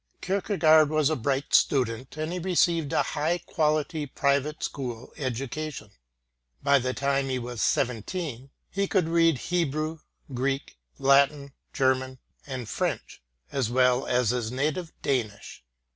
[0.19, 5.91] Kierkegaard was a bright student and he received a high quality private school education.
[6.63, 9.99] By the time he was 17, he could read Hebrew,
[10.33, 12.17] Greek, Latin, German,
[12.47, 15.63] and French, as well as his native Danish.